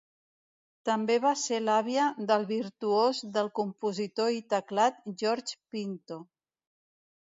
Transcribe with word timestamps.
També 0.89 1.17
va 1.25 1.33
ser 1.41 1.59
l'àvia 1.65 2.07
del 2.33 2.47
virtuós 2.53 3.21
del 3.37 3.53
compositor 3.63 4.35
i 4.41 4.45
teclat 4.57 5.03
George 5.25 5.65
Pinto. 5.75 6.23